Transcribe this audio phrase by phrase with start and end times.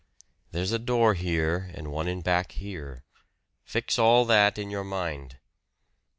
[0.51, 3.03] There's a door here and one in back here.
[3.65, 5.37] Fix all that in your mind."